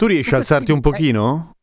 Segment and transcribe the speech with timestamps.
[0.00, 1.56] Tu riesci a alzarti un pochino?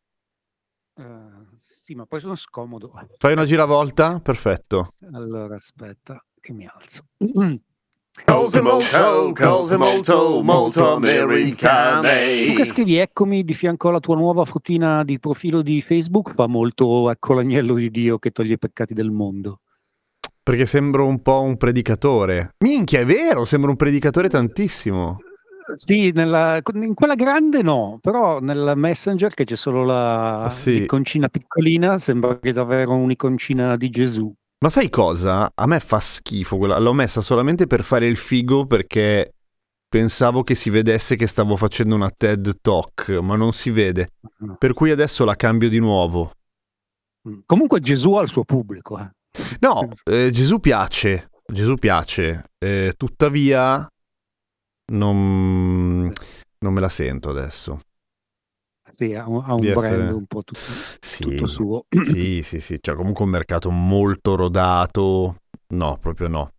[0.94, 2.94] Uh, sì, ma poi sono scomodo.
[3.18, 4.20] Fai una giravolta?
[4.20, 4.94] Perfetto.
[5.14, 7.08] Allora, aspetta che mi alzo.
[8.26, 12.10] Cose molto, cose molto, molto americane.
[12.50, 16.46] Tu che scrivi eccomi di fianco alla tua nuova fotina di profilo di Facebook fa
[16.46, 19.62] molto ecco l'agnello di Dio che toglie i peccati del mondo.
[20.44, 22.54] Perché sembro un po' un predicatore.
[22.60, 25.18] Minchia, è vero, sembro un predicatore tantissimo.
[25.74, 30.84] Sì, nella, in quella grande no, però nel Messenger che c'è solo la Sì.
[30.84, 34.34] iconcina piccolina, sembra che davvero un'iconcina di Gesù.
[34.60, 35.52] Ma sai cosa?
[35.54, 36.80] A me fa schifo quella.
[36.80, 39.34] L'ho messa solamente per fare il figo perché
[39.88, 44.08] pensavo che si vedesse che stavo facendo una TED Talk, ma non si vede.
[44.58, 46.32] Per cui adesso la cambio di nuovo.
[47.30, 47.40] Mm.
[47.46, 48.98] Comunque Gesù ha il suo pubblico.
[48.98, 49.10] eh.
[49.60, 51.30] No, eh, Gesù piace.
[51.46, 52.46] Gesù piace.
[52.58, 53.88] Eh, tuttavia,
[54.92, 56.12] non,
[56.60, 57.80] non me la sento adesso.
[58.90, 60.60] Sì, ha un, ha un brand essere- un po' tutto,
[61.02, 61.86] Sì, tutto suo.
[62.04, 62.80] sì, sì, sì.
[62.80, 65.42] C'è comunque un mercato molto rodato.
[65.70, 66.52] No, proprio no.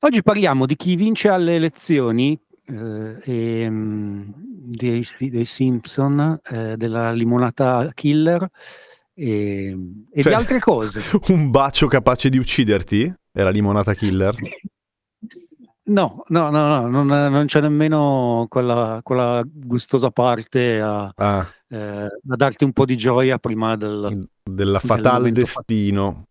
[0.00, 7.12] Oggi parliamo di chi vince alle elezioni eh, e, mm, dei, dei Simpson, eh, della
[7.12, 8.48] limonata killer
[9.14, 9.68] e,
[10.10, 11.00] e Cioè- di altre cose.
[11.28, 13.14] Un bacio capace di ucciderti?
[13.30, 14.34] È la limonata killer?
[15.82, 22.04] No, no, no, no, non, non c'è nemmeno quella, quella gustosa parte a, Ah, eh,
[22.04, 24.28] a darti un po' di gioia prima del...
[24.42, 26.26] della fatal momento destino.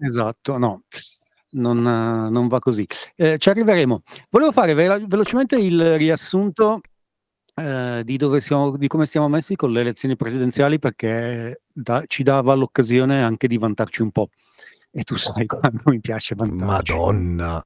[0.00, 0.82] Esatto, no,
[1.52, 2.86] non, non va così.
[3.16, 4.02] Eh, ci arriveremo.
[4.28, 6.80] Volevo fare velo- velocemente il riassunto
[7.54, 12.22] eh, di, dove siamo, di come siamo messi con le elezioni presidenziali perché da- ci
[12.22, 14.28] dava l'occasione anche di vantarci un po'.
[14.90, 16.64] E tu sai quando mi piace vantarci.
[16.92, 17.64] Madonna.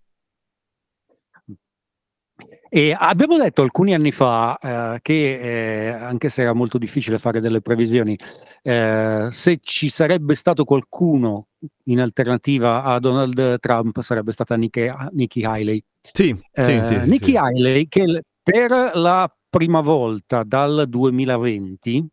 [2.76, 7.38] E abbiamo detto alcuni anni fa eh, che, eh, anche se era molto difficile fare
[7.38, 8.18] delle previsioni,
[8.62, 11.50] eh, se ci sarebbe stato qualcuno
[11.84, 15.84] in alternativa a Donald Trump sarebbe stata Nikki, Nikki Haley.
[16.00, 17.36] Sì, sì, Eh, sì, sì, Nikki sì.
[17.36, 22.04] Haley che per la prima volta dal 2020,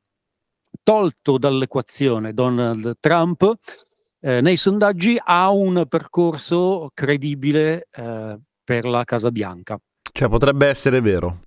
[0.83, 3.51] tolto dall'equazione Donald Trump,
[4.19, 9.79] eh, nei sondaggi ha un percorso credibile eh, per la Casa Bianca.
[10.11, 11.41] Cioè, potrebbe essere vero.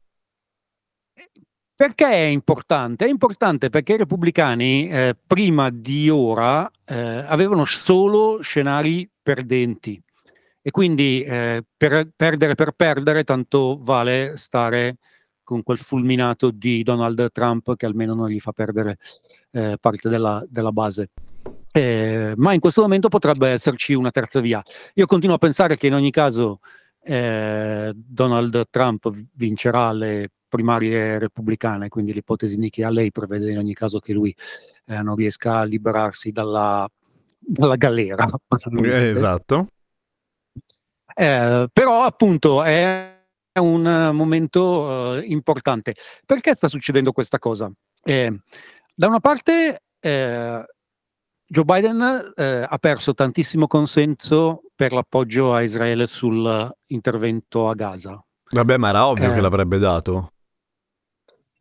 [1.77, 3.05] Perché è importante?
[3.05, 10.01] È importante perché i repubblicani eh, prima di ora eh, avevano solo scenari perdenti
[10.63, 14.99] e quindi eh, per perdere per perdere tanto vale stare
[15.43, 18.97] con quel fulminato di Donald Trump che almeno non gli fa perdere
[19.51, 21.11] eh, parte della, della base.
[21.71, 24.63] Eh, ma in questo momento potrebbe esserci una terza via.
[24.95, 26.61] Io continuo a pensare che in ogni caso
[27.05, 33.99] eh, Donald Trump vincerà le primarie repubblicane, quindi l'ipotesi Nikki Haley prevede in ogni caso
[33.99, 34.35] che lui
[34.87, 36.89] eh, non riesca a liberarsi dalla,
[37.39, 38.27] dalla galera.
[38.83, 39.69] Eh, esatto.
[41.17, 43.15] Eh, però appunto è
[43.61, 45.95] un momento eh, importante.
[46.25, 47.71] Perché sta succedendo questa cosa?
[48.03, 48.41] Eh,
[48.95, 50.65] da una parte eh,
[51.55, 58.21] Joe Biden eh, ha perso tantissimo consenso per l'appoggio a Israele sull'intervento a Gaza.
[58.51, 59.35] Vabbè, ma era ovvio Eh.
[59.35, 60.33] che l'avrebbe dato.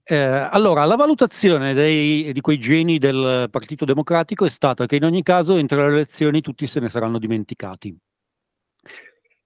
[0.04, 5.04] Eh, allora, la valutazione dei- di quei geni del Partito Democratico è stata che in
[5.04, 7.96] ogni caso entro le elezioni tutti se ne saranno dimenticati.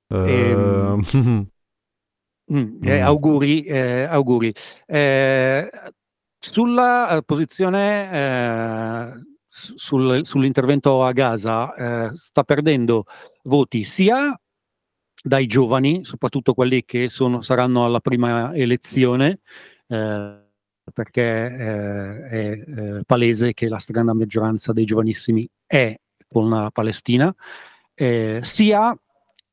[0.08, 1.48] Ehm, Ehm,
[2.50, 3.04] Mm, eh, Mm.
[3.06, 4.54] auguri, eh, auguri.
[4.86, 5.70] Eh,
[6.40, 9.22] sulla eh, posizione eh,
[9.76, 13.06] sul- sull'intervento a Gaza eh, sta perdendo
[13.44, 14.40] voti sia
[15.24, 19.40] dai giovani, soprattutto quelli che sono- saranno alla prima elezione,
[19.88, 20.46] eh,
[20.94, 22.52] perché eh, è
[23.00, 25.96] eh, palese che la stragrande maggioranza dei giovanissimi è
[26.30, 27.34] con la Palestina,
[27.94, 28.96] eh, sia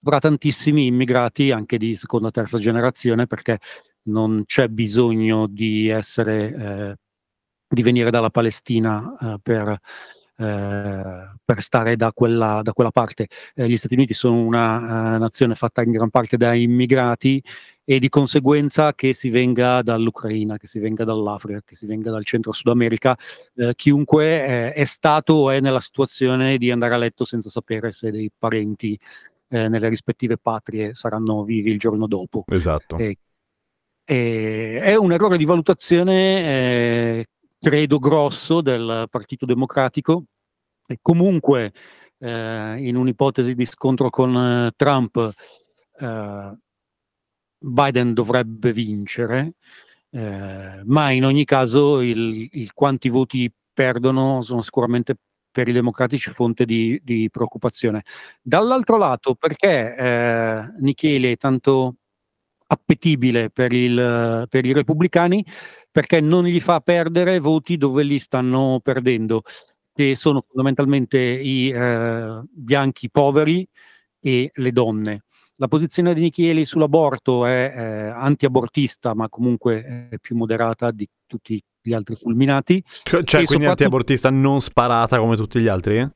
[0.01, 3.59] fra tantissimi immigrati anche di seconda e terza generazione, perché
[4.05, 6.97] non c'è bisogno di essere eh,
[7.75, 9.79] di venire dalla Palestina eh, per
[10.37, 13.29] eh, per stare da quella, da quella parte.
[13.55, 17.41] Eh, gli Stati Uniti sono una uh, nazione fatta in gran parte da immigrati
[17.85, 22.25] e di conseguenza che si venga dall'Ucraina, che si venga dall'Africa, che si venga dal
[22.25, 23.17] centro Sud America,
[23.55, 27.93] eh, chiunque eh, è stato o è nella situazione di andare a letto senza sapere
[27.93, 28.99] se dei parenti
[29.49, 32.45] eh, nelle rispettive patrie saranno vivi il giorno dopo.
[32.49, 32.97] Esatto.
[32.97, 33.19] E,
[34.05, 37.27] e, è un errore di valutazione
[37.65, 40.25] credo grosso del Partito Democratico
[40.87, 41.73] e comunque
[42.19, 45.33] eh, in un'ipotesi di scontro con eh, Trump
[45.99, 46.59] eh,
[47.59, 49.55] Biden dovrebbe vincere,
[50.11, 55.17] eh, ma in ogni caso il, il, quanti voti perdono sono sicuramente
[55.51, 58.03] per i democratici fonte di, di preoccupazione.
[58.43, 60.69] Dall'altro lato, perché eh,
[61.03, 61.97] Haley è tanto
[62.67, 65.45] appetibile per, il, per i repubblicani?
[65.95, 69.43] perché non gli fa perdere voti dove li stanno perdendo,
[69.93, 73.65] che sono fondamentalmente i eh, bianchi poveri
[74.19, 75.23] e le donne.
[75.55, 81.63] La posizione di Haley sull'aborto è eh, anti-abortista, ma comunque è più moderata di tutti
[81.81, 82.83] gli altri fulminati.
[82.85, 83.69] Cioè, quindi soprattutto...
[83.69, 85.99] anti-abortista non sparata come tutti gli altri?
[85.99, 86.11] Eh?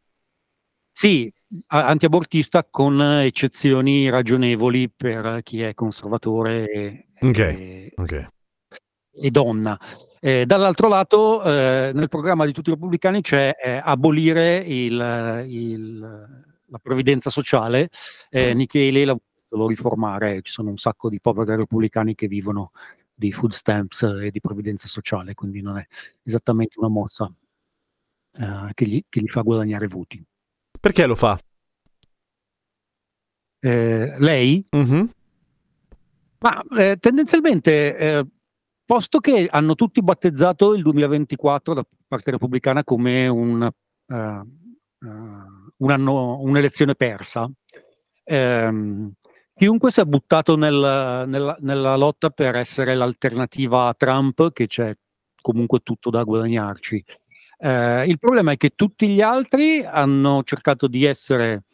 [0.99, 1.33] Sì,
[1.69, 8.27] anti-abortista con eccezioni ragionevoli per chi è conservatore e, okay, e, okay
[9.13, 9.79] e donna.
[10.19, 15.99] Eh, dall'altro lato, eh, nel programma di tutti i repubblicani c'è eh, abolire il, il,
[16.67, 17.91] la previdenza sociale.
[18.29, 19.17] Eh, Nikki Haley la
[19.51, 22.73] vuole riformare, ci sono un sacco di poveri repubblicani che vivono
[23.15, 25.87] di food stamps e di previdenza sociale, quindi non è
[26.25, 27.33] esattamente una mossa
[28.33, 30.27] eh, che gli, che, gli, fa guadagnare voti.
[30.81, 31.39] Perché lo fa?
[33.61, 34.67] Eh, lei?
[34.77, 35.05] Mm-hmm.
[36.41, 38.27] Ma eh, tendenzialmente eh,
[38.85, 43.61] posto che hanno tutti battezzato il 2024 da parte repubblicana come un,
[44.07, 44.47] uh, uh,
[45.77, 47.51] un anno, un'elezione persa,
[48.25, 49.13] ehm,
[49.55, 54.97] chiunque si è buttato nel, nella, nella, lotta per essere l'alternativa a Trump, che c'è
[55.43, 57.05] comunque tutto da guadagnarci.
[57.61, 61.65] Eh, il problema è che tutti gli altri hanno cercato di essere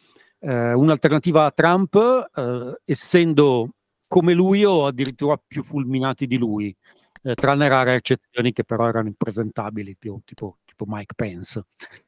[0.41, 3.69] eh, un'alternativa a Trump, eh, essendo
[4.07, 6.75] come lui o addirittura più fulminati di lui
[7.23, 11.65] eh, tranne rare eccezioni che però erano impresentabili, più, tipo, tipo Mike Pence.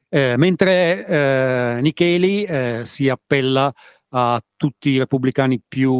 [0.09, 3.71] Eh, mentre eh, Nick Haley si appella
[4.09, 5.91] a tutti i repubblicani più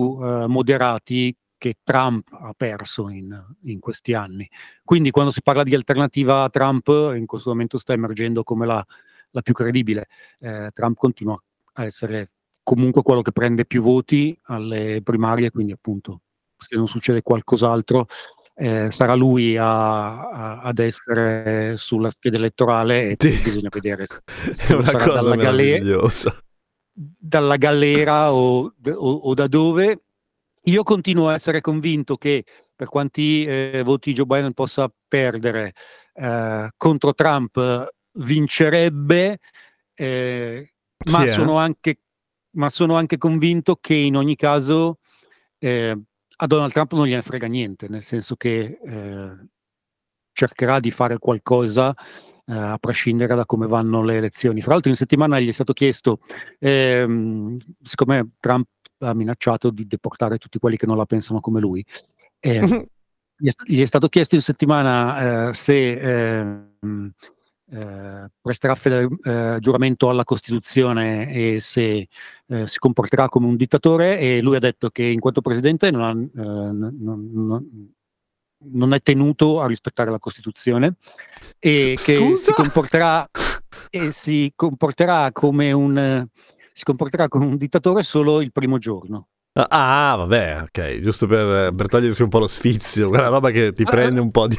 [0.48, 4.48] moderati che Trump ha perso in, in, questi anni.
[4.84, 8.86] Quindi quando si parla di alternativa a Trump, in questo momento sta emergendo come la,
[9.32, 10.08] la più credibile.
[10.40, 11.42] Eh, Trump continua
[11.74, 12.30] a essere
[12.64, 16.22] comunque quello che prende più voti alle primarie, quindi appunto
[16.58, 18.08] se non succede qualcos'altro
[18.60, 23.30] eh, sarà lui a, a, ad essere sulla scheda elettorale e sì.
[23.44, 24.22] bisogna vedere se,
[24.52, 26.10] se sarà dalla galera,
[26.92, 30.02] dalla galera o, o, o, da dove.
[30.68, 32.44] Io continuo a essere convinto che
[32.76, 35.74] per quanti eh, voti Joe Biden possa perdere
[36.14, 37.88] eh, contro Trump
[38.20, 39.40] vincerebbe,
[39.94, 40.70] eh,
[41.10, 41.28] ma, sì, eh.
[41.30, 42.00] sono anche,
[42.56, 45.00] ma, sono anche, convinto che in ogni caso
[45.58, 45.98] eh,
[46.36, 49.48] a Donald Trump non gliene frega niente, nel senso che eh,
[50.34, 51.96] cercherà di fare qualcosa
[52.50, 54.62] a prescindere da come vanno le elezioni.
[54.62, 56.20] Fra l'altro in settimana gli è stato chiesto,
[56.60, 58.68] ehm, siccome Trump
[59.00, 61.86] ha minacciato di deportare tutti quelli che non la pensano come lui,
[62.40, 62.60] eh,
[63.38, 67.14] gli, è, gli, è, stato chiesto in settimana eh, se ehm,
[67.70, 72.08] eh, presterà fede, eh, giuramento alla Costituzione e se
[72.48, 76.02] eh, si comporterà come un dittatore e lui ha detto che in quanto presidente non,
[76.02, 77.94] ha, eh, non, non,
[78.72, 80.96] non è tenuto a rispettare la Costituzione
[81.60, 82.12] e Scusa?
[82.12, 83.30] che si comporterà,
[83.90, 86.26] e si comporterà come un
[86.78, 89.30] si comporterà come un dittatore solo il primo giorno.
[89.54, 93.84] Ah, vabbè, ok, giusto per, per, togliersi un po' lo sfizio, quella roba che ti
[93.84, 94.58] prende un po' di...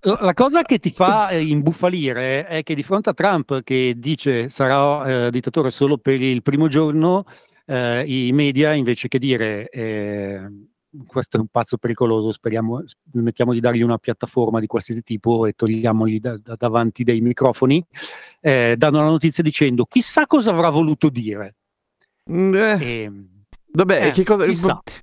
[0.00, 4.48] La cosa che ti fa eh, imbufalire è che di fronte a Trump che dice
[4.48, 7.24] sarà eh, dittatore solo per il primo giorno,
[7.66, 10.40] eh, i media invece che dire eh,
[11.06, 15.52] questo è un pazzo pericoloso, speriamo, mettiamo di dargli una piattaforma di qualsiasi tipo e
[15.52, 17.84] togliamogli da, da, davanti dei microfoni,
[18.40, 21.56] eh, danno la notizia dicendo chissà cosa avrà voluto dire.
[22.30, 22.78] Mm, eh.
[22.80, 23.28] E, ehm,
[23.70, 24.46] Vabbè, eh, cosa,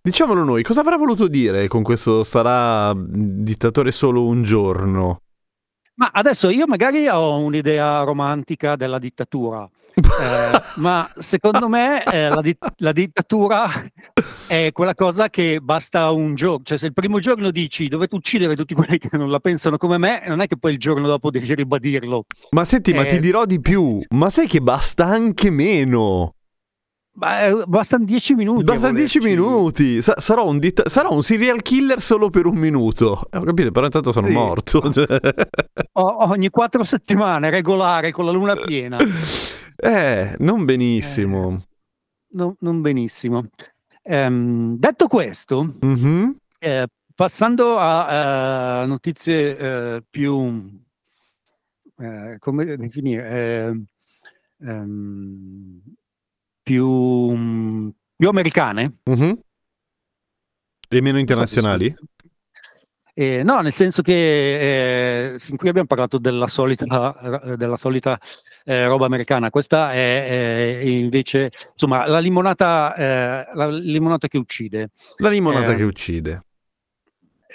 [0.02, 5.22] diciamolo noi, cosa avrà voluto dire con questo sarà dittatore solo un giorno?
[5.98, 12.42] Ma adesso io magari ho un'idea romantica della dittatura, eh, ma secondo me eh, la,
[12.42, 13.70] di- la dittatura
[14.46, 18.58] è quella cosa che basta un giorno, cioè se il primo giorno dici dovete uccidere
[18.58, 21.32] tutti quelli che non la pensano come me, non è che poi il giorno dopo
[21.32, 22.26] devi ribadirlo.
[22.52, 24.00] Ma senti, ma Eh, ti dirò di più.
[24.10, 26.35] Ma sai che basta anche meno.
[27.18, 28.62] Eh, bastano 10 minuti.
[28.70, 30.02] a Basta 10 volerci- minuti.
[30.02, 33.28] Sa- sarò, un ditta- sarò un serial killer solo per un minuto.
[33.32, 34.34] Eh, Ho capito, però intanto sono Sì.
[34.34, 34.92] morto.
[34.92, 35.20] Cioè,
[35.94, 38.98] O- ogni quattro settimane, regolare, con la luna piena.
[39.78, 41.64] eh, non benissimo.
[42.34, 43.46] No- non benissimo.
[44.04, 46.36] Ehm, detto questo, Mhm.
[46.60, 50.64] eh, passando a eh, notizie eh, più,
[51.98, 55.82] eh, come definire, eh, ehm,
[56.66, 58.98] più, più americane.
[59.04, 59.40] Mhm.
[60.90, 61.96] E meno internazionali?
[63.14, 68.20] Eh, no, nel senso che eh, fin qui abbiamo parlato della solita, della solita
[68.66, 69.52] eh, roba americana.
[69.52, 74.90] Questa è, è invece, insomma, la limonata, eh, la limonata che uccide.
[75.18, 76.44] La limonata Eh, che uccide.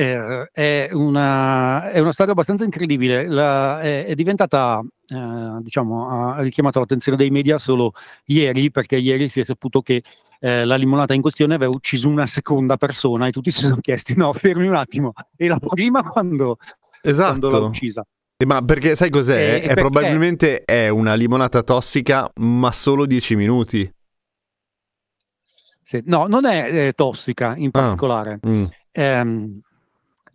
[0.00, 3.26] Eh, è, una, è una storia abbastanza incredibile.
[3.28, 7.92] La- è, è diventata, eh, diciamo, ha richiamato l'attenzione dei media solo
[8.24, 10.02] ieri, perché ieri si è saputo che
[10.38, 14.14] eh, la limonata in questione aveva ucciso una seconda persona e tutti si sono chiesti:
[14.16, 15.12] no, fermi un attimo.
[15.36, 16.56] E la prima quando,
[17.02, 17.64] quando l'ha Esatto.
[17.66, 18.02] uccisa?
[18.38, 19.36] Eh, Ma perché sai cos'è?
[19.36, 19.80] Eh, è perché?
[19.82, 23.92] probabilmente è una limonata tossica, ma solo 10 minuti.
[25.82, 27.80] Sì, No, non è eh, tossica in Ah.
[27.82, 28.38] particolare.
[28.46, 28.64] Mm.
[28.92, 29.60] Ehm,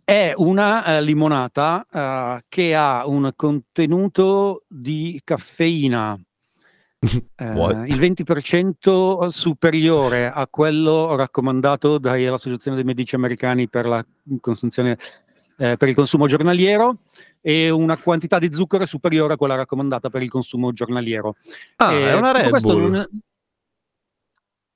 [0.08, 6.16] è una eh, limonata eh, che ha un contenuto di caffeina
[7.36, 7.88] eh, What?
[7.88, 14.06] il 20% superiore a quello raccomandato dall'Associazione dei Medici Americani per la
[14.40, 14.96] consumazione
[15.58, 16.98] eh, per il consumo giornaliero
[17.40, 21.34] e una quantità di zucchero superiore a quella raccomandata per il consumo giornaliero.
[21.76, 22.90] Ah, Eh, è una tutto Red questo Bull.
[22.90, 23.08] non-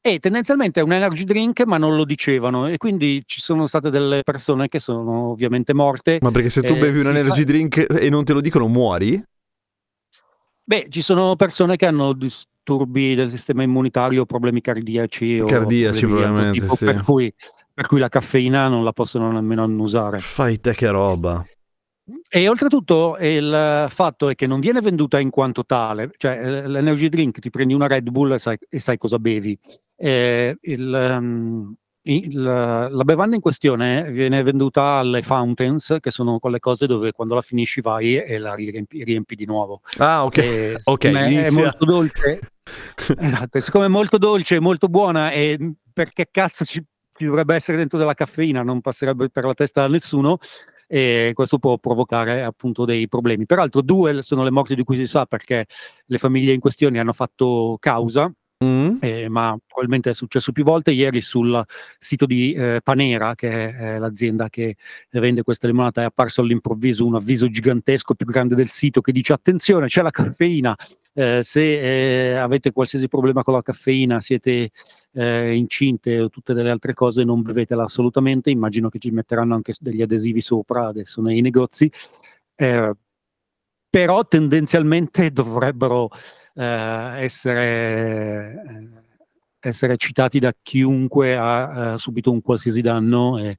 [0.02, 3.90] e tendenzialmente è un energy drink, ma non lo dicevano, e quindi ci sono state
[3.90, 6.18] delle persone che sono ovviamente morte.
[6.22, 8.66] Ma perché se tu Eh, bevi un energy sa- drink e non te lo dicono,
[8.66, 9.22] muori?
[10.64, 16.60] Beh, ci sono persone che hanno disturbi del sistema immunitario, problemi cardiaci o Cardiaci, probabilmente,
[16.60, 16.84] tipo, sì.
[16.84, 17.34] per, cui,
[17.74, 20.20] per cui la caffeina non la possono nemmeno annusare.
[20.20, 21.44] Fai te che roba.
[22.28, 27.08] E oltretutto il fatto è che non viene venduta in quanto tale, cioè eh, l'energy
[27.08, 29.58] drink ti prendi una Red Bull e sai, e sai cosa bevi.
[29.96, 36.58] Eh, il, ehm, il- la bevanda in questione viene venduta alle fountains, che sono quelle
[36.58, 39.82] cose dove quando la finisci vai e la riempi, riempi di nuovo.
[39.98, 40.38] Ah, ok.
[40.38, 42.40] E Ok, siccome è molto dolce,
[43.18, 47.76] esatto, siccome è molto dolce e molto buona, e perché cazzo ci, ci dovrebbe essere
[47.76, 48.62] dentro della caffeina?
[48.62, 50.38] Non passerebbe per la testa a nessuno.
[50.92, 53.46] E questo può provocare appunto dei problemi.
[53.46, 55.66] Peraltro, due sono le morti di cui si sa perché
[56.04, 58.32] le famiglie in questione hanno fatto causa,
[58.62, 58.96] Mm?
[59.00, 60.90] eh, ma probabilmente è successo più volte.
[60.90, 61.64] Ieri sul
[61.98, 64.76] sito di eh, Panera, che è l'azienda che
[65.12, 69.32] vende questa limonata, è apparso all'improvviso un avviso gigantesco più grande del sito che dice
[69.32, 70.76] attenzione, c'è la caffeina.
[71.14, 74.70] Eh, se eh, avete qualsiasi problema con la caffeina, siete
[75.12, 78.50] eh, incinte o tutte delle altre cose, non bevetela assolutamente.
[78.50, 81.90] Immagino che ci metteranno anche degli adesivi sopra adesso nei negozi.
[82.54, 82.94] Eh,
[83.90, 86.08] però tendenzialmente dovrebbero
[86.54, 93.56] eh, essere, eh, essere citati da chiunque ha eh, subito un qualsiasi danno e,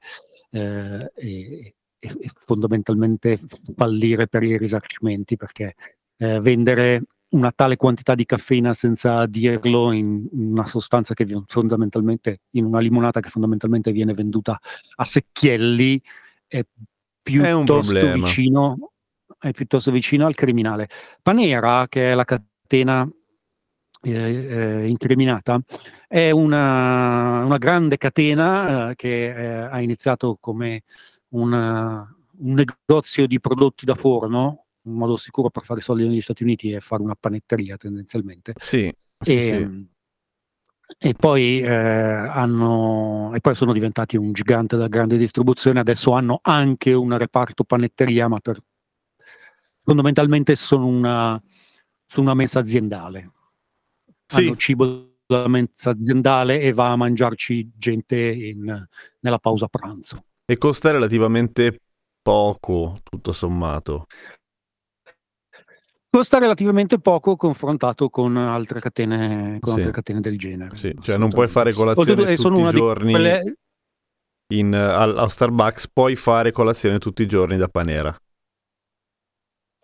[0.52, 3.40] eh, e- e fondamentalmente
[3.76, 5.76] fallire per i risarcimenti perché
[6.18, 12.66] eh, vendere una tale quantità di caffeina senza dirlo in una sostanza che fondamentalmente in
[12.66, 14.60] una limonata che fondamentalmente viene venduta
[14.96, 16.02] a secchielli
[16.48, 16.66] è
[17.22, 18.26] piuttosto problema.
[18.26, 18.92] vicino
[19.40, 20.88] è piuttosto vicino al criminale.
[21.22, 23.08] Panera, che è la catena
[24.04, 25.60] eh, eh, incriminata,
[26.08, 30.84] è una, una grande catena eh, che eh, ha iniziato come
[31.30, 32.08] una-
[32.44, 34.61] un negozio di prodotti da forno.
[34.84, 38.54] Un modo sicuro per fare soldi negli Stati Uniti è fare una panetteria tendenzialmente.
[38.60, 39.88] Sì, sì, E, sì.
[40.98, 46.40] e poi, eh, hanno, e poi sono diventati un gigante della grande distribuzione, adesso hanno
[46.42, 48.60] anche un reparto panetteria, ma per,
[49.84, 51.42] fondamentalmente sono una,
[52.06, 53.32] sono una mensa aziendale.
[54.26, 54.48] Sì.
[54.48, 58.88] Hanno cibo da mensa aziendale e va a mangiarci gente in-
[59.20, 60.26] nella pausa pranzo.
[60.46, 61.80] E costa relativamente
[62.22, 64.08] poco, tutto sommato.
[66.14, 69.78] Costa relativamente poco confrontato con altre catene, con Sì.
[69.80, 70.76] altre catene del genere.
[70.76, 73.56] Sì, cioè non puoi fare colazione Oltretutto, eh, tutti i giorni quelle-
[74.48, 78.14] in, al, a Starbucks, puoi fare colazione tutti i giorni da Panera.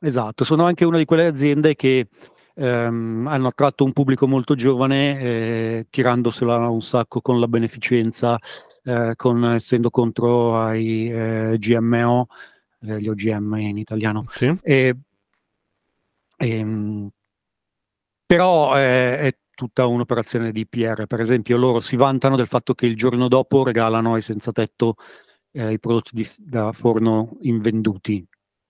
[0.02, 2.08] Esatto, sono anche una di quelle aziende che,
[2.56, 8.38] ehm, hanno attratto un pubblico molto giovane, ehm, tirandosela un sacco con la beneficenza,
[8.84, 12.28] ehm, con essendo contro ai, ehm, GMO,
[12.82, 14.26] ehm, gli OGM in italiano.
[14.28, 14.54] Sì.
[14.62, 14.94] E
[16.38, 17.10] ehm,
[18.26, 21.08] però è è tutta un'operazione di PR.
[21.08, 24.96] Per esempio loro si vantano del fatto che il giorno dopo regalano ai senza tetto,
[25.52, 28.24] ehm, i prodotti di da forno invenduti.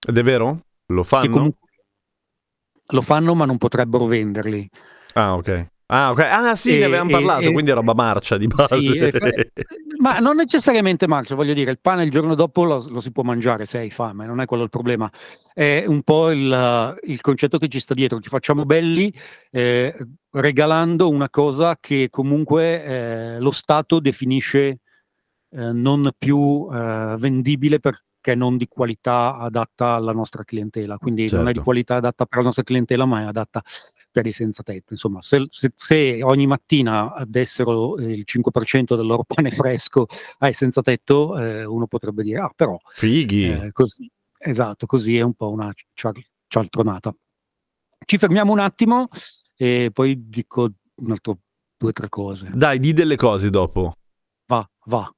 [0.06, 0.64] Ed è vero?
[0.86, 1.52] Lo fanno?
[2.90, 4.68] lo fanno, ma non potrebbero venderli.
[5.14, 5.68] Ah, okay.
[5.90, 6.28] Ah, okay.
[6.30, 8.76] Ah, sì, ne E avevam e parlato, e quindi è roba marcia di base.
[8.76, 9.26] Sì, fa
[10.00, 13.22] ma non necessariamente marcia, voglio dire, il pane il giorno dopo lo lo si può
[13.22, 15.10] mangiare se hai fame, non è quello il problema.
[15.54, 18.20] È un po' il il concetto che ci sta dietro.
[18.20, 19.10] Ci facciamo belli,
[19.50, 19.92] ehm,
[20.32, 24.80] regalando una cosa che comunque, ehm, lo Stato definisce,
[25.50, 30.98] ehm, non più, ehm, vendibile perché non di qualità adatta alla nostra clientela.
[30.98, 31.62] Quindi non è di Certo.
[31.62, 33.62] qualità adatta per la nostra clientela, ma è adatta
[34.10, 34.92] per i senza tetto.
[34.92, 40.06] Insomma, se se se ogni mattina dessero, ehm, il 5% del loro pane fresco
[40.38, 43.44] ai senza tetto, ehm, uno potrebbe dire: "Ah, però, Fighi.
[43.44, 46.14] ehm, così" esatto, così è un po' una c ciar
[46.46, 47.14] cialtronata.
[48.06, 49.08] Ci fermiamo un attimo
[49.56, 51.38] e poi dico un altro
[51.76, 52.48] 2, 3 cose.
[52.52, 53.92] Dai, di delle cose dopo.
[54.46, 55.12] Va, va.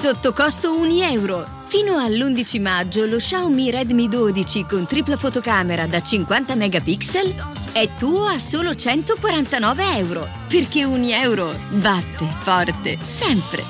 [0.00, 1.44] Sotto costo 1 euro.
[1.66, 7.34] Fino all'11 maggio lo Xiaomi Redmi 12 con tripla fotocamera da 50 megapixel
[7.74, 10.26] è tuo a solo 149 euro.
[10.48, 13.60] Perché 1 euro batte forte sempre.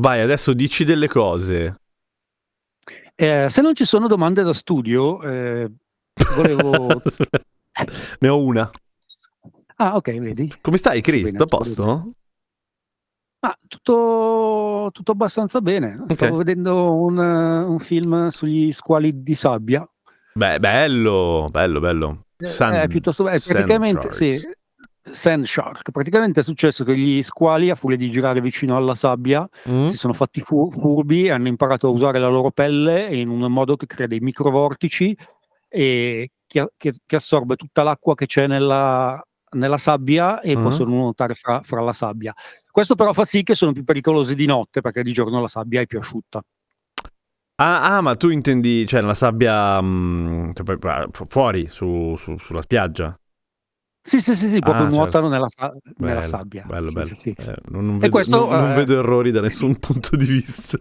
[0.00, 1.82] Vai, adesso dici delle cose.
[3.14, 5.72] Ehm, se non ci sono domande da studio, ehm,
[6.34, 7.00] volevo
[8.18, 8.68] Ne ho una.
[9.80, 10.52] Ah, okay, vedi?
[10.60, 11.30] Come stai, Chris?
[11.30, 12.10] Tutto a posto?
[13.40, 16.04] Ma tutto tutto abbastanza bene.
[16.08, 16.36] Stavo Okay.
[16.36, 19.88] vedendo un un film sugli squali di sabbia.
[20.34, 22.24] Beh, bello, bello, bello.
[22.38, 24.40] Eh, Sun è piuttosto be Sand praticamente sì.
[25.02, 25.92] Sand Shark.
[25.92, 29.86] Praticamente è successo che gli squali, a furia di girare vicino alla sabbia, Mh.
[29.86, 33.40] si sono fatti fu furbi e hanno imparato a usare la loro pelle in un
[33.50, 35.16] modo che crea dei microvortici,
[35.68, 40.62] ehm, che che che assorbe tutta l'acqua che c'è nella nella sabbia e Mh.
[40.62, 42.32] possono nuotare fra fra la sabbia.
[42.70, 45.80] Questo però fa sì che sono più pericolosi di notte, perché di giorno la sabbia
[45.80, 46.42] è più asciutta.
[47.60, 52.62] Ah, ah, ma tu intendi cioè nella sabbia, mhmm, cioè fu fuori su su sulla
[52.62, 53.18] spiaggia?
[54.00, 54.96] Sì, sì, sì, sì, proprio Ah, certo.
[54.96, 56.64] nuotano nella sa nella Bello, sabbia.
[56.66, 57.14] bello, Sì, bello.
[57.14, 57.34] sì.
[57.36, 60.78] Eh, non non vedo questo, non non ehm vedo errori da nessun punto di vista.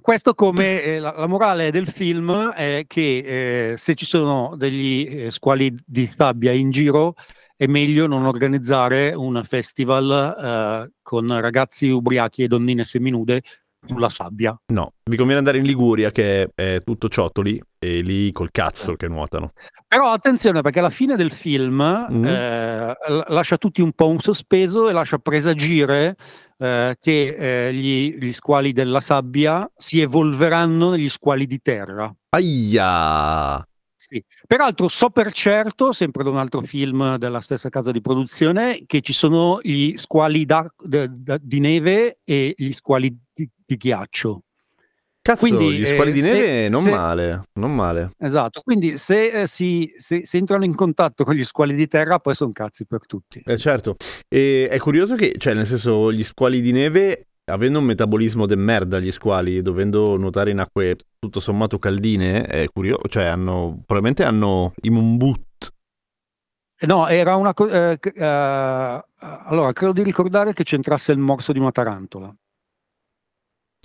[0.00, 5.06] Questo come ehm, la la morale del film è che, ehm, se ci sono degli,
[5.08, 7.14] ehm, squali di sabbia in giro,
[7.58, 13.42] è meglio non organizzare un festival, ehm, con ragazzi ubriachi e donnine seminude
[13.84, 14.56] sulla sabbia.
[14.72, 19.08] No, vi conviene andare in Liguria che è tutto ciottoli e lì col cazzo che
[19.08, 19.52] nuotano.
[19.88, 22.24] Però attenzione perché alla fine del film, Mh.
[22.24, 26.14] ehm, l lascia tutti un po' in sospeso e lascia presagire,
[26.58, 27.36] ehm, che,
[27.68, 32.12] ehm, gli gli squali della sabbia si evolveranno negli squali di terra.
[32.30, 33.67] Ahia!
[34.00, 34.22] Sì.
[34.46, 39.00] Peraltro so per certo, sempre da un altro film della stessa casa di produzione, che
[39.00, 44.42] ci sono gli squali d'ac d d di neve e gli squali di di ghiaccio.
[45.20, 48.12] Cazzo, Quindi, gli squali ehm, di se neve non se male, non male.
[48.18, 52.20] Esatto, quindi se, ehm, si se se entrano in contatto con gli squali di terra
[52.20, 53.42] poi son cazzi per tutti.
[53.44, 53.96] Eh certo.
[54.28, 58.56] E è curioso che cioè nel senso gli squali di neve, avendo un metabolismo de
[58.56, 64.24] merda gli squali, dovendo nuotare in acque tutto sommato caldine, è curio cioè hanno probabilmente
[64.24, 65.72] hanno i Mombut.
[66.80, 69.02] Eh no, era una co ehm, c ehm,
[69.46, 72.32] allora credo di ricordare che c'entrasse il morso di una tarantola.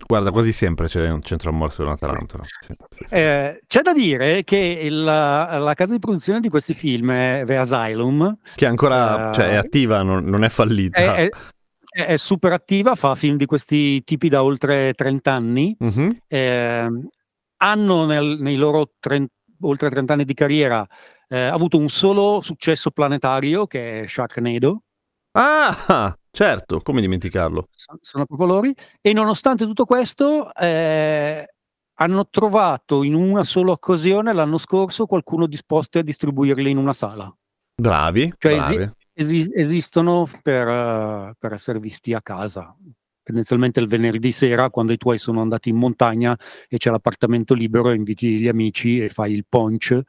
[0.06, 2.44] Guarda, quasi sempre c'è un c'entra un morso di una tarantola.
[2.44, 3.16] Sì, sì, sì.
[3.16, 7.58] Ehm, c'è da dire che il la casa di produzione di questi film è The
[7.58, 10.98] Asylum, Che ancora cioè è attiva, non non è fallita.
[10.98, 11.30] è è
[11.94, 15.76] è è super attiva, fa film di questi tipi da oltre 30 anni.
[15.80, 16.16] Mh-mh.
[16.28, 17.08] Ehm,
[17.58, 19.28] hanno nel nei loro tren
[19.62, 20.86] oltre 30 anni di carriera,
[21.28, 24.82] ehm, avuto un solo successo planetario che è Sharknado.
[25.34, 26.16] Ah!
[26.36, 27.68] Certo, come dimenticarlo.
[27.70, 31.46] So sono proprio loro e nonostante tutto questo, ehm,
[32.00, 37.32] hanno trovato in una sola occasione l'anno scorso qualcuno disposti a distribuirli in una sala.
[37.80, 38.92] Bravi, Cioè bravi.
[39.14, 42.76] Esi esistono per per essere visti a casa.
[43.24, 47.92] Tendenzialmente il venerdì sera quando i tuoi sono andati in montagna e c'è l'appartamento libero
[47.92, 50.00] inviti gli amici e fai il punch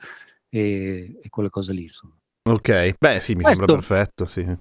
[0.48, 2.14] e e quelle cose lì insomma.
[2.46, 2.94] Okay.
[2.98, 4.56] Beh sì, mi sembra Questo perfetto, sì.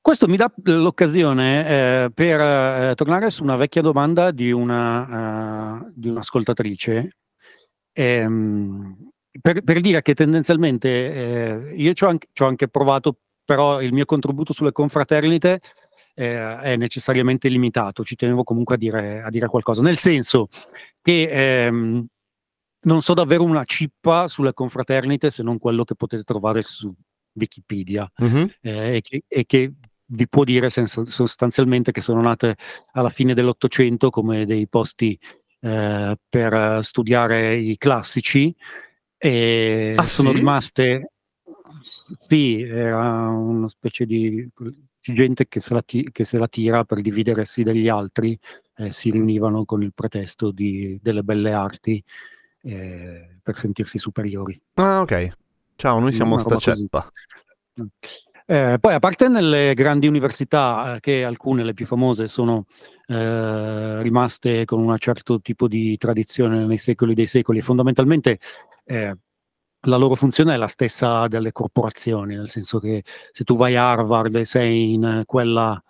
[0.00, 1.68] Questo mi dà l'occasione
[2.04, 7.16] eh, per eh, tornare su una vecchia domanda di, una, uh, di un'ascoltatrice,
[7.92, 13.18] ehm, per, per, dire che tendenzialmente eh, io ci ho, anche, ci ho, anche, provato,
[13.48, 15.62] però il mio contributo sulle confraternite
[16.12, 20.48] eh, è necessariamente limitato, ci tenevo comunque a dire, a dire qualcosa, nel senso
[21.00, 22.06] che ehm,
[22.80, 26.92] non so davvero una cippa sulle confraternite se non quello che potete trovare su
[27.32, 28.46] Wikipedia mm-hmm.
[28.60, 29.72] eh, e, che, e, che,
[30.10, 32.56] vi può dire sens- sostanzialmente che sono nate
[32.92, 35.18] alla fine dell'Ottocento come dei posti
[35.60, 38.54] eh, per studiare i classici
[39.16, 40.36] e ah, sono sì?
[40.36, 41.12] rimaste
[42.20, 44.48] sì, era una specie di,
[45.00, 48.38] gente che se, ti- che se, la tira per dividersi dagli altri,
[48.76, 52.02] eh, si riunivano con il pretesto di, delle belle arti
[52.62, 54.60] eh, per sentirsi superiori.
[54.74, 55.28] Ah, ok.
[55.76, 57.10] Ciao, noi siamo sta ceppa.
[58.50, 62.64] Eh, poi, a parte nelle grandi università, eh, che alcune, le più famose, sono
[63.06, 68.38] eh, rimaste con un certo tipo di tradizione nei secoli dei secoli, fondamentalmente
[68.84, 69.14] eh,
[69.88, 73.90] la loro funzione è la stessa delle corporazioni, nel senso che se tu vai a
[73.90, 75.82] Harvard e sei in quella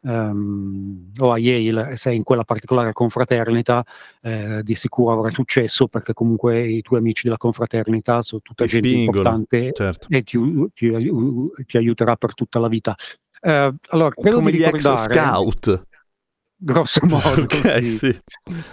[0.00, 3.84] um, o a Yale e sei in quella particolare confraternita,
[4.22, 8.70] eh, di sicuro avrai successo perché comunque i tuoi amici della confraternita sono tutta ti
[8.70, 10.06] gente spingono, importante certo.
[10.10, 10.38] e ti,
[10.72, 10.92] ti,
[11.66, 12.94] ti, aiuterà per tutta la vita.
[13.40, 15.86] Eh, allora, Come gli ricordare, ex scout.
[16.58, 17.96] Grosso modo, okay, sì.
[17.98, 18.20] sì.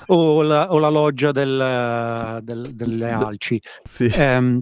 [0.08, 3.62] O, la, o, la, loggia del, del, delle alci.
[3.84, 4.10] Sì.
[4.16, 4.62] Um,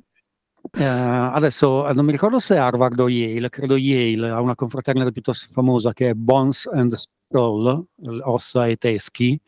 [0.74, 5.12] eh, adesso eh, non mi ricordo se Harvard o Yale, credo Yale ha una confraternita
[5.12, 7.86] piuttosto famosa che è Bones and Skull,
[8.24, 9.40] ossa e teschi,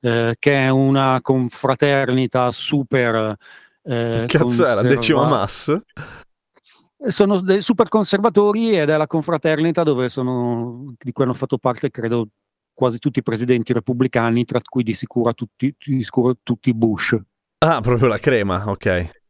[0.00, 3.36] eh, che è una confraternita super.
[3.82, 5.76] Eh, Cazzo era, decima mass?
[7.04, 11.90] Sono dei super conservatori ed è la confraternita dove sono, di cui hanno fatto parte,
[11.90, 12.28] credo,
[12.72, 17.18] quasi tutti i presidenti repubblicani, tra cui di sicuro tutti, di sicuro tutti Bush.
[17.58, 19.20] Ah, proprio la crema, ok.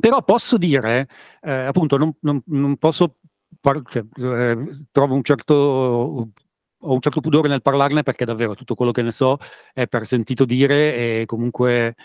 [0.00, 1.08] Però posso dire,
[1.40, 3.16] eh, appunto, non, non, non posso,
[3.60, 8.74] par- cioè, eh, trovo un certo, ho un certo pudore nel parlarne perché davvero tutto
[8.74, 9.38] quello che ne so
[9.72, 11.96] è per sentito dire e comunque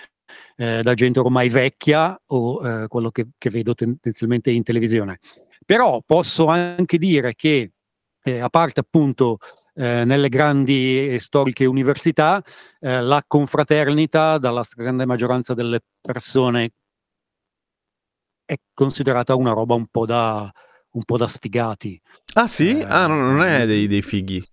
[0.56, 5.20] eh, da gente ormai vecchia o eh, quello che, che, vedo tendenzialmente in televisione.
[5.66, 7.74] Però posso anche dire che,
[8.24, 9.38] eh, a parte appunto
[9.76, 12.42] eh, nelle grandi e storiche università,
[12.80, 16.72] eh, la confraternita dalla grande maggioranza delle persone
[18.46, 20.52] è considerata una roba un po' da,
[20.92, 22.00] un po da sfigati.
[22.34, 22.80] Ah sì?
[22.80, 24.46] Eh, ah, no, non è dei, dei fighi.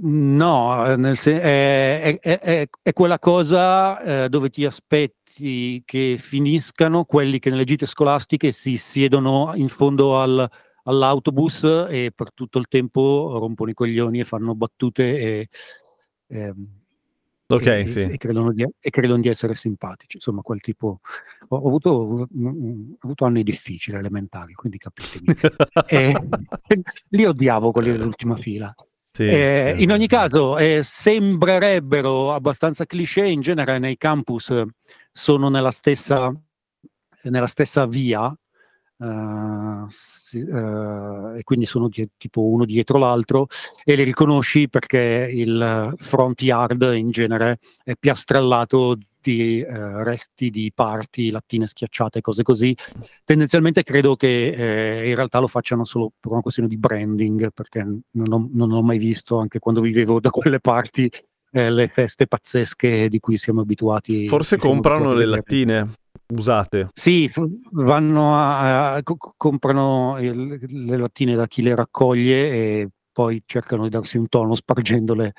[0.00, 7.04] No, nel sen- è, è, è, è, quella cosa eh, dove ti aspetti che finiscano
[7.04, 10.48] quelli che nelle gite scolastiche si siedono in fondo al,
[10.84, 15.48] all'autobus e per tutto il tempo rompono i coglioni e fanno battute e,
[16.28, 16.54] e
[17.48, 18.00] ehm, Ok, e, sì.
[18.00, 20.16] e, credono di, e, credono di, essere simpatici.
[20.16, 21.00] Insomma, quel tipo.
[21.48, 22.28] Ho, ho, avuto, ho
[23.00, 25.26] avuto, anni difficili elementari, quindi capitemi.
[25.88, 26.14] e,
[27.10, 28.74] li odiavo quelli dell'ultima fila.
[29.10, 33.24] Sì, eh, in ogni caso, eh, sembrerebbero abbastanza cliché.
[33.26, 34.54] In genere, nei campus
[35.10, 36.32] sono nella stessa,
[37.24, 38.32] nella stessa via,
[39.00, 43.46] Uh, sì, uh, e quindi sono di- tipo uno dietro l'altro
[43.84, 50.72] e li riconosci perché il front yard in genere è piastrellato di uh, resti di
[50.74, 52.74] parti, lattine schiacciate, cose così.
[53.24, 57.82] Tendenzialmente credo che eh, in realtà lo facciano solo per una questione di branding, perché
[57.82, 61.08] non ho, non ho mai visto, anche quando vivevo da quelle parti,
[61.52, 64.26] eh, le feste pazzesche di cui siamo abituati.
[64.26, 65.97] Forse comprano le lattine
[66.34, 66.88] usate.
[66.92, 67.30] Sì,
[67.72, 73.84] vanno a, a co- comprano il, le lattine da chi le raccoglie e poi cercano
[73.84, 75.32] di darsi un tono spargendole,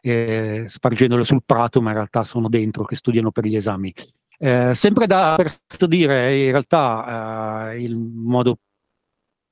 [0.00, 3.92] eh, spargendole sul prato, ma in realtà sono dentro che studiano per gli esami.
[4.38, 5.50] Eh, sempre da per
[5.88, 8.58] dire, in realtà eh, il modo,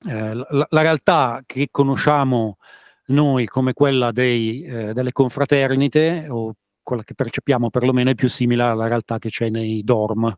[0.07, 2.57] eh, la, la, realtà che conosciamo
[3.07, 8.63] noi come quella dei, eh, delle confraternite, o quella che percepiamo perlomeno, è più simile
[8.63, 10.35] alla realtà che c'è nei dorm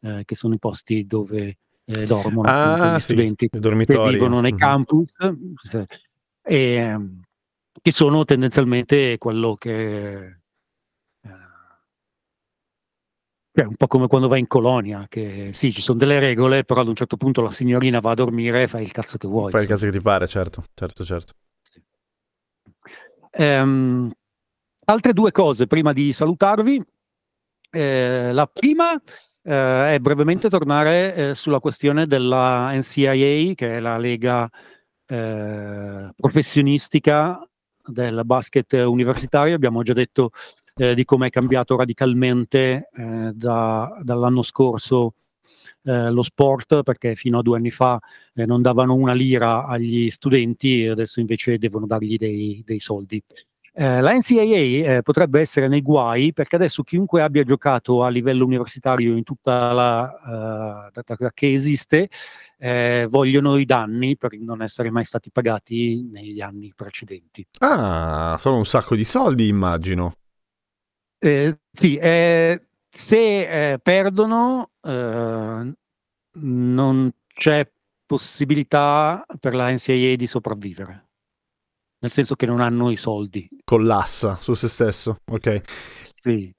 [0.00, 4.40] eh, che sono i posti dove eh, dormono ah, appunto, gli sì, studenti che vivono
[4.40, 4.60] nei mm-hmm.
[4.60, 5.12] campus,
[6.42, 7.22] e, ehm,
[7.80, 10.36] che sono tendenzialmente quello che
[13.56, 16.64] è eh, un po' come quando vai in colonia, che sì, ci sono delle regole,
[16.64, 19.26] però ad un certo punto la signorina va a dormire e fai il cazzo che
[19.26, 19.50] vuoi.
[19.50, 21.32] Fai il cazzo che ti pare, certo, certo, certo.
[21.62, 21.82] Sì.
[23.38, 24.12] Um,
[24.84, 26.84] altre due cose prima di salutarvi.
[27.70, 29.00] Eh, la prima
[29.46, 34.50] eh, è brevemente tornare eh, sulla questione della NCIA, che è la lega
[35.06, 37.48] eh, professionistica
[37.84, 39.54] del basket universitario.
[39.54, 40.30] Abbiamo già detto
[40.74, 45.14] eh, di come è cambiato radicalmente eh, da, dall'anno scorso
[45.84, 48.00] eh, lo sport, perché fino a due anni fa
[48.34, 53.22] eh, non davano una lira agli studenti adesso invece devono dargli dei, dei soldi.
[53.78, 58.46] Eh, la NCAA eh, potrebbe essere nei guai perché adesso chiunque abbia giocato a livello
[58.46, 62.08] universitario in tutta la uh, data che esiste
[62.56, 67.46] eh, vogliono i danni per non essere mai stati pagati negli anni precedenti.
[67.58, 70.14] Ah, sono un sacco di soldi, immagino.
[71.18, 75.72] Eh, sì, eh, se eh, perdono eh,
[76.32, 77.70] non c'è
[78.06, 81.05] possibilità per la NCAA di sopravvivere
[81.98, 83.48] nel senso che non hanno i soldi.
[83.64, 85.62] Collassa su se stesso, ok.
[86.20, 86.54] Sì.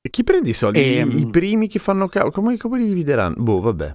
[0.00, 0.78] E chi prende i soldi?
[0.78, 2.30] E, I, I, ehm primi che fanno cavo?
[2.30, 3.34] Come, come, li divideranno?
[3.42, 3.94] Boh, vabbè.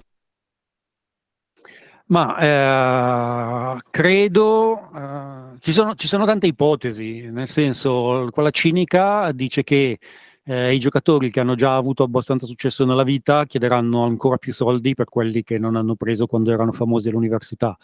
[2.06, 9.62] Ma eh, credo eh, ci, sono, ci, sono, tante ipotesi, nel senso, quella cinica dice
[9.62, 9.98] che
[10.44, 14.92] eh, i giocatori che hanno già avuto abbastanza successo nella vita chiederanno ancora più soldi
[14.94, 17.74] per quelli che non hanno preso quando erano famosi all'università.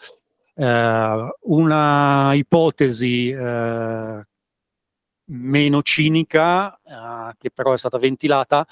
[0.53, 4.25] Eh, una ipotesi eh,
[5.25, 8.65] meno cinica, eh, che però è stata ventilata,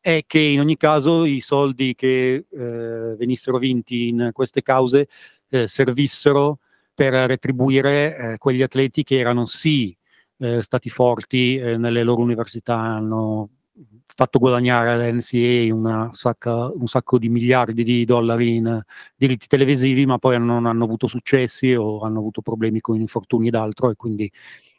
[0.00, 5.08] è che in ogni caso i soldi che venissero vinti in queste cause
[5.66, 6.60] servissero
[6.94, 9.96] per retribuire quegli atleti che erano sì
[10.60, 13.50] stati forti nelle loro università, hanno
[14.06, 18.82] fatto guadagnare all'NCA una sacca, un sacco di miliardi di dollari in
[19.16, 23.54] diritti televisivi, ma poi non hanno avuto successi o hanno avuto problemi con infortuni ed
[23.54, 24.30] altro e quindi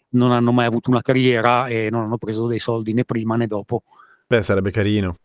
[0.10, 3.48] non hanno mai avuto una carriera e non hanno preso dei soldi né prima né
[3.48, 3.84] dopo.
[4.26, 5.18] Beh, sarebbe carino.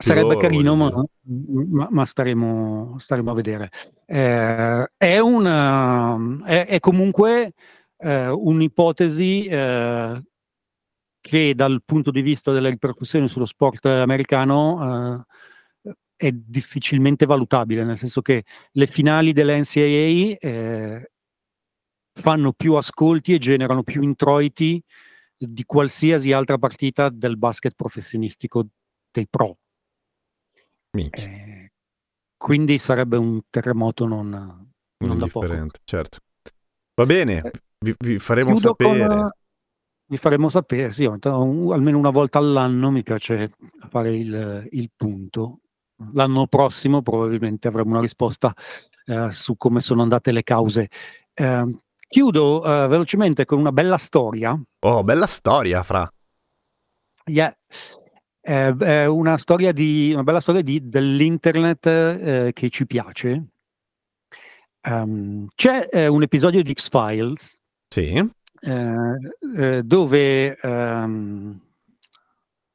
[0.00, 0.92] Sarebbe oh, carino, ma,
[1.24, 3.70] ma, ma staremo, staremo, a vedere.
[4.06, 7.52] Eh, è, una, è, è comunque
[7.96, 10.22] eh, un'ipotesi eh,
[11.20, 15.24] che dal punto di vista delle ripercussioni sullo sport americano
[15.84, 21.10] eh, è difficilmente valutabile, nel senso che le finali dell'NCAA eh,
[22.12, 24.82] fanno più ascolti e generano più introiti
[25.36, 28.66] di qualsiasi altra partita del basket professionistico
[29.10, 29.56] dei pro.
[30.90, 31.72] Eh,
[32.36, 35.66] quindi sarebbe un terremoto non, non, non da poco.
[35.84, 36.18] Certo.
[36.94, 39.06] Va bene, eh, vi, vi faremo sapere.
[39.06, 39.30] Con,
[40.08, 43.52] vi faremo sapere, sì, almeno una volta all'anno mi piace
[43.90, 45.60] fare il, il punto.
[46.12, 48.54] L'anno prossimo probabilmente avremo una risposta
[49.04, 50.88] eh, su come sono andate le cause.
[51.34, 51.76] Eh,
[52.08, 54.58] chiudo eh, velocemente con una bella storia.
[54.80, 56.10] Oh, bella storia, Fra.
[57.26, 57.54] Yeah.
[58.40, 63.48] è una storia di, una bella storia di, dell'internet eh, che ci piace.
[64.88, 67.60] Um, c'è eh, un episodio di X-Files.
[67.88, 69.16] Sì eh,
[69.56, 71.60] eh, dove um,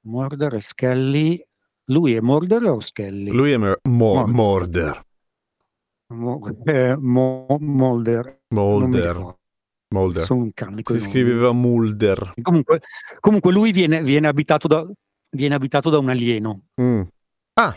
[0.02, 1.46] Morder e Skelly
[1.86, 3.30] lui è Morder o Skelly?
[3.30, 5.06] Lui è Mo- Mo- Morder.
[6.08, 8.44] Mo- eh, Mo- Molder.
[8.50, 9.36] Molder.
[9.90, 10.24] Molder.
[10.24, 10.94] Sono un canico.
[10.94, 12.34] Si scriveva Mulder.
[12.42, 12.82] Comunque,
[13.20, 14.86] comunque lui viene, viene, abitato da,
[15.32, 16.64] viene abitato da un alieno.
[16.82, 17.02] Mm.
[17.54, 17.76] Ah.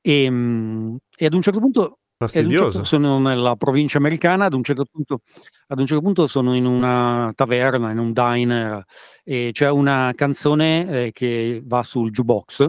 [0.00, 2.70] E, um, e, ad un certo punto Fastidioso.
[2.70, 5.20] Certo, sono nella provincia americana, ad un, certo punto,
[5.68, 8.84] ad un certo punto sono in una taverna, in un diner,
[9.24, 12.66] e c'è una canzone eh, che va sul jukebox,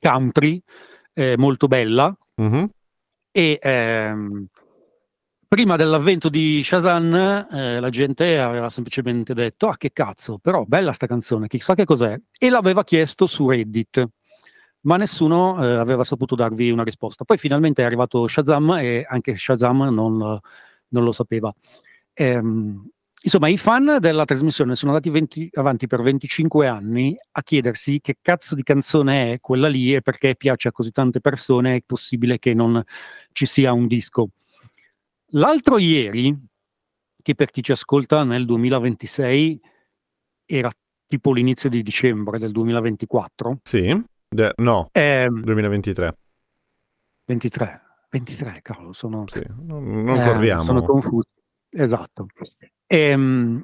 [0.00, 0.62] country,
[1.12, 2.64] eh, molto bella, mm-hmm.
[3.32, 4.46] e ehm,
[5.48, 10.92] prima dell'avvento di Shazam eh, la gente aveva semplicemente detto, ah che cazzo, però bella
[10.92, 14.08] sta canzone, chissà che cos'è, e l'aveva chiesto su Reddit
[14.82, 17.24] ma nessuno eh, aveva saputo darvi una risposta.
[17.24, 21.52] Poi finalmente è arrivato Shazam e anche Shazam non, non lo sapeva.
[22.14, 22.88] Ehm,
[23.22, 28.16] insomma, i fan della trasmissione sono andati 20, avanti per 25 anni a chiedersi che
[28.20, 32.38] cazzo di canzone è quella lì e perché piace a così tante persone è possibile
[32.38, 32.82] che non
[33.32, 34.30] ci sia un disco.
[35.34, 36.36] L'altro ieri,
[37.22, 39.60] che per chi ci ascolta nel 2026
[40.44, 40.70] era
[41.06, 43.60] tipo l'inizio di dicembre del 2024.
[43.62, 46.16] Sì De- no, eh, 2023.
[47.26, 49.26] 23, 23, cavolo, sono...
[49.30, 50.62] Sì, non, non eh, corriamo.
[50.62, 51.28] Sono confuso.
[51.68, 52.26] Esatto.
[52.86, 53.62] Ehm,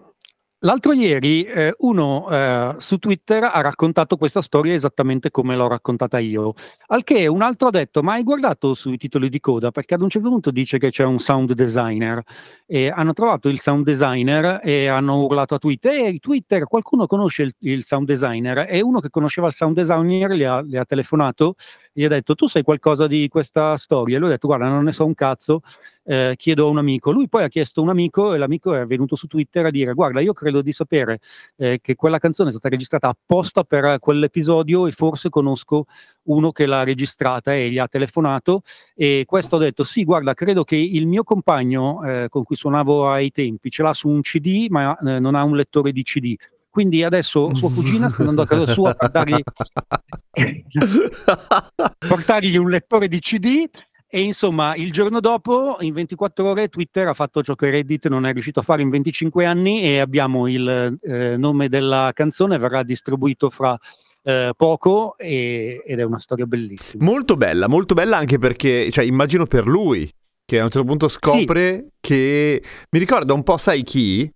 [0.60, 6.18] l'altro ieri eh, uno eh, su Twitter ha raccontato questa storia esattamente come l'ho raccontata
[6.18, 6.54] io,
[6.88, 9.70] al che un altro ha detto, ma hai guardato sui titoli di coda?
[9.70, 12.22] Perché ad un certo punto dice che c'è un sound designer
[12.66, 17.42] e hanno trovato il sound designer e hanno urlato a Twitter, ehi Twitter, qualcuno conosce
[17.44, 18.66] il, il sound designer?
[18.68, 21.54] E uno che conosceva il sound designer gli ha, gli ha telefonato
[21.92, 24.16] gli ha detto tu sai qualcosa di questa storia?
[24.16, 25.60] E lui ha detto guarda non ne so un cazzo,
[26.08, 27.10] eh, chiedo a un amico.
[27.10, 29.92] Lui poi ha chiesto a un amico e l'amico è venuto su Twitter a dire
[29.92, 31.20] guarda io credo di sapere
[31.56, 35.84] eh, che quella canzone è stata registrata apposta per quell'episodio e forse conosco
[36.24, 38.62] uno che l'ha registrata e gli ha telefonato
[38.94, 43.10] e questo ha detto sì guarda credo che il mio compagno eh, con cui suonavo
[43.10, 46.34] ai tempi ce l'ha su un CD ma eh, non ha un lettore di CD
[46.70, 49.42] quindi adesso sua cugina sta andando a casa sua per dargli,
[52.08, 53.68] portargli un lettore di CD
[54.10, 58.24] e insomma, il giorno dopo, in 24 ore, Twitter ha fatto ciò che Reddit non
[58.24, 62.82] è riuscito a fare in 25 anni e abbiamo il eh, nome della canzone, verrà
[62.82, 63.78] distribuito fra
[64.22, 67.04] eh, poco e, ed è una storia bellissima.
[67.04, 70.10] Molto bella, molto bella anche perché, cioè, immagino per lui,
[70.46, 71.92] che a un certo punto scopre sì.
[72.00, 72.62] che...
[72.88, 74.30] Mi ricorda un po', sai chi?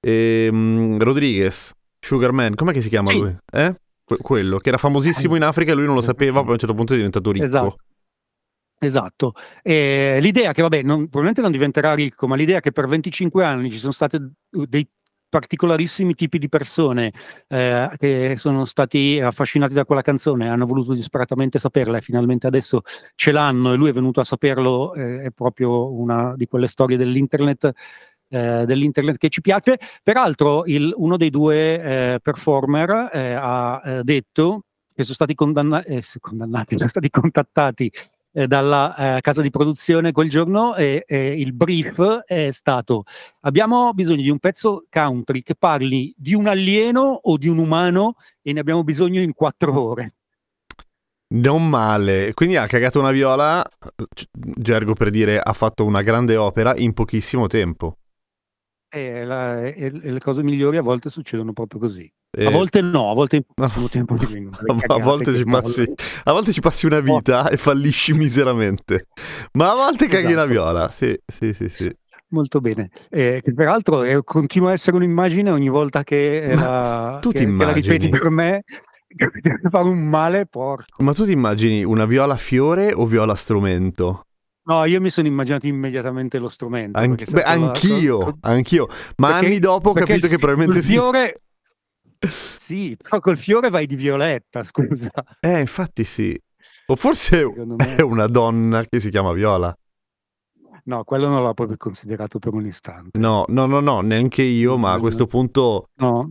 [0.00, 3.18] Ehm, Rodriguez, Sugarman, com'è che si chiama sì.
[3.18, 3.36] lui?
[3.52, 3.74] Eh?
[4.02, 6.58] Que- quello, che era famosissimo in Africa e lui non lo sapeva, poi a un
[6.58, 7.44] certo punto è diventato ricco.
[7.44, 7.76] Esatto.
[8.82, 9.34] Esatto.
[9.62, 13.70] E l'idea che, vabbè, non, probabilmente non diventerà ricco, ma l'idea che per 25 anni
[13.70, 14.88] ci sono stati dei
[15.28, 17.12] particolarissimi tipi di persone
[17.48, 22.80] eh, che sono stati affascinati da quella canzone, hanno voluto disperatamente saperla e finalmente adesso
[23.14, 26.96] ce l'hanno e lui è venuto a saperlo, eh, è proprio una di quelle storie
[26.96, 27.70] dell'internet,
[28.28, 29.78] eh, dell'internet che ci piace.
[30.02, 34.64] Peraltro il, uno dei due eh, performer eh, ha eh, detto
[34.94, 35.84] che sono stati condanna-
[36.18, 37.92] condannati, sono stati contattati
[38.32, 43.04] eh, dalla eh, casa di produzione quel giorno e, e, il brief è stato
[43.40, 48.14] abbiamo bisogno di un pezzo country che parli di un alieno o di un umano
[48.42, 50.12] e ne abbiamo bisogno in quattro ore.
[51.32, 53.64] Non male, quindi ha cagato una viola,
[54.34, 57.98] gergo per dire ha fatto una grande opera in pochissimo tempo.
[58.88, 62.12] E, la, e, e le cose migliori a volte succedono proprio così.
[62.32, 65.92] Eh, a volte no, a volte in pochissimo tempo ti vengono a, volte ci passi,
[66.22, 67.48] a volte ci passi una vita oh.
[67.48, 69.08] e fallisci miseramente,
[69.54, 70.34] ma a volte caghi esatto.
[70.34, 70.90] una viola.
[70.90, 71.96] Sì, sì, sì, sì.
[72.28, 72.90] Molto bene.
[73.08, 77.64] Eh, che peraltro eh, continua a essere un'immagine ogni volta che, la, tu che, che
[77.64, 78.62] la ripeti per me.
[79.68, 81.02] Fa un male porco.
[81.02, 84.26] Ma tu ti immagini una viola fiore o viola strumento?
[84.62, 86.96] No, io mi sono immaginato immediatamente lo strumento.
[86.96, 88.34] Anch- beh, anch'io, la...
[88.42, 90.78] anch'io, ma perché, anni dopo ho capito che probabilmente...
[90.78, 91.40] Il fiore,
[92.28, 95.10] sì, però col fiore vai di violetta, scusa.
[95.40, 96.40] Eh, infatti sì.
[96.86, 97.96] O forse me...
[97.96, 99.74] è una donna che si chiama Viola.
[100.84, 103.18] No, quello non l'ho proprio considerato per un istante.
[103.20, 105.90] No, no, no, no, neanche io, ma a questo punto...
[105.96, 106.30] No.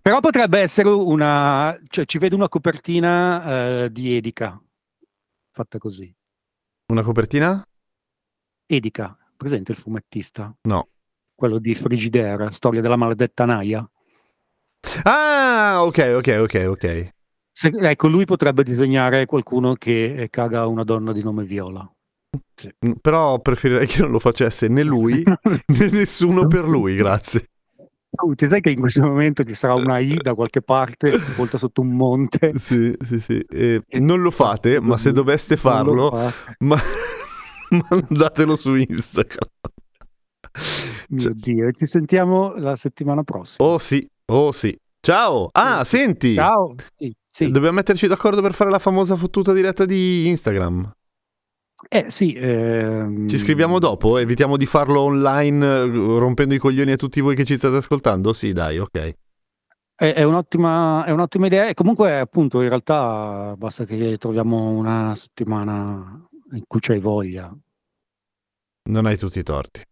[0.00, 1.78] Però potrebbe essere una...
[1.86, 4.58] Cioè, ci vedo una copertina eh, di Edica,
[5.50, 6.14] fatta così.
[6.86, 7.62] Una copertina?
[8.66, 10.56] Edica, presente il fumettista?
[10.62, 10.88] No.
[11.34, 13.86] Quello di Frigidaire, storia della maledetta Naia.
[15.04, 17.08] Ah, ok, ok, ok, ok.
[17.52, 21.90] Se, ecco, lui potrebbe disegnare qualcuno che eh, caga una donna di nome Viola.
[22.54, 22.72] Sì.
[22.86, 25.22] Mm, però preferirei che non lo facesse né lui
[25.66, 27.46] né nessuno per lui, grazie.
[28.20, 31.58] Oh, ti sai che in questo momento ci sarà una I da qualche parte sepolta
[31.58, 32.52] sotto un monte?
[32.58, 33.38] Sì, sì, sì.
[33.48, 36.10] Eh, non lo fate, ma se doveste farlo,
[36.60, 36.78] ma...
[37.90, 39.48] mandatelo su Instagram.
[41.08, 41.32] Mio.
[41.34, 43.66] Dio, ci sentiamo la settimana prossima.
[43.66, 44.78] Oh sì, Oh sì.
[45.00, 45.48] Ciao.
[45.52, 45.96] Ah, sì.
[45.96, 46.34] senti.
[46.34, 46.74] Ciao.
[46.96, 47.50] Sì, sì.
[47.50, 50.92] Dobbiamo metterci d'accordo per fare la famosa fottuta diretta di Instagram.
[51.88, 52.34] Eh sì.
[52.34, 53.26] Ehm...
[53.26, 54.18] Ci scriviamo dopo?
[54.18, 58.34] Evitiamo di farlo online rompendo i coglioni a tutti voi che ci state ascoltando?
[58.34, 59.14] Sì, dai, ok.
[59.94, 65.14] È, è, un'ottima, è un'ottima idea e comunque appunto in realtà basta che troviamo una
[65.14, 67.50] settimana in cui c'hai voglia.
[68.90, 69.82] Non hai tutti i torti.